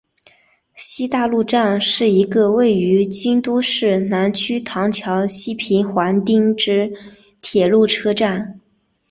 [0.75, 6.97] 西大路站是一个位于京都市南区唐桥西平垣町之
[7.39, 8.59] 铁路车站。